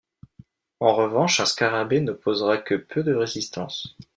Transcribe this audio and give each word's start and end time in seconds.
En 0.79 0.95
revanche, 0.95 1.41
un 1.41 1.45
scarabée 1.45 1.99
n'opposera 2.01 2.57
que 2.57 2.73
peu 2.73 3.03
de 3.03 3.13
résistance. 3.13 3.95